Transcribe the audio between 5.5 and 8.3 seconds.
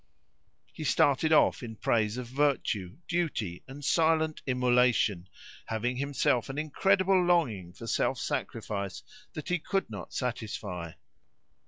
having himself an incredible longing for self